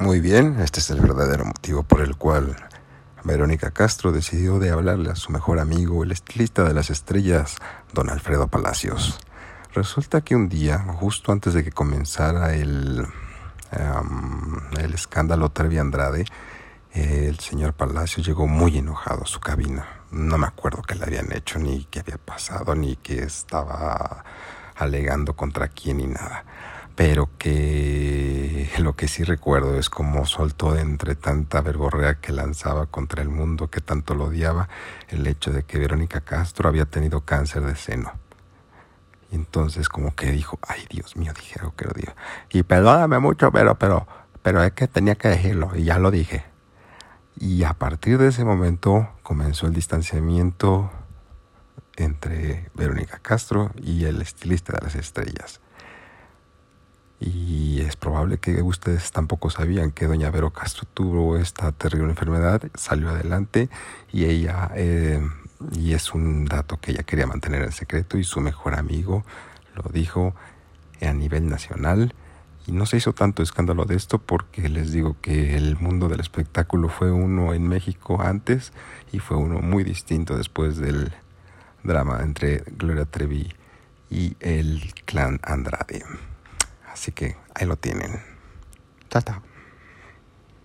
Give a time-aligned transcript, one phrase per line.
[0.00, 2.54] Muy bien, este es el verdadero motivo por el cual
[3.24, 7.56] Verónica Castro decidió de hablarle a su mejor amigo, el estilista de las estrellas,
[7.92, 9.18] don Alfredo Palacios.
[9.74, 13.08] Resulta que un día, justo antes de que comenzara el,
[14.78, 16.26] el escándalo Trevi Andrade,
[16.92, 19.84] el señor Palacios llegó muy enojado a su cabina.
[20.12, 24.24] No me acuerdo qué le habían hecho, ni qué había pasado, ni qué estaba
[24.76, 26.44] alegando contra quién ni nada
[26.98, 27.97] pero que
[28.80, 33.70] lo que sí recuerdo es cómo soltó entre tanta verborrea que lanzaba contra el mundo
[33.70, 34.68] que tanto lo odiaba
[35.08, 38.12] el hecho de que Verónica Castro había tenido cáncer de seno.
[39.30, 42.12] Y entonces como que dijo, ay Dios mío, dijeron que lo digo.
[42.50, 44.06] Y perdóname mucho, pero, pero,
[44.42, 46.44] pero es que tenía que decirlo y ya lo dije.
[47.36, 50.90] Y a partir de ese momento comenzó el distanciamiento
[51.96, 55.60] entre Verónica Castro y el estilista de las estrellas.
[58.40, 63.68] Que ustedes tampoco sabían que doña Vero Castro tuvo esta terrible enfermedad, salió adelante
[64.12, 65.20] y ella, eh,
[65.72, 69.24] y es un dato que ella quería mantener en secreto y su mejor amigo
[69.76, 70.34] lo dijo
[71.00, 72.12] a nivel nacional.
[72.66, 76.20] Y no se hizo tanto escándalo de esto porque les digo que el mundo del
[76.20, 78.72] espectáculo fue uno en México antes
[79.12, 81.12] y fue uno muy distinto después del
[81.82, 83.54] drama entre Gloria Trevi
[84.10, 86.04] y el clan Andrade.
[86.92, 88.22] Así que ahí lo tienen.
[89.10, 89.42] Chao.